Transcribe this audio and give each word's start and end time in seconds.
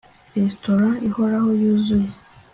Restaurant 0.37 0.97
ihora 1.07 1.37
yuzuye 1.61 2.11